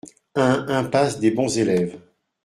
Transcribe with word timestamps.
un 0.33 0.65
impasse 0.69 1.19
des 1.19 1.29
Bons 1.29 1.59
Eleves 1.59 1.99